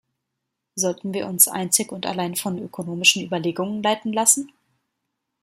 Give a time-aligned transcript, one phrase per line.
[0.73, 4.51] Sollten wir uns einzig und allein von ökonomischen Überlegungen leiten lassen?